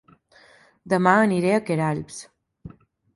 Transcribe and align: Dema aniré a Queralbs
Dema 0.93 1.13
aniré 1.25 1.51
a 1.57 1.59
Queralbs 1.67 2.17